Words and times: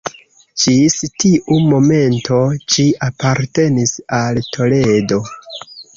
Ĝis 0.61 0.93
tiu 1.23 1.57
momento 1.73 2.39
ĝi 2.75 2.85
apartenis 3.09 3.95
al 4.21 4.41
Toledo. 4.57 5.21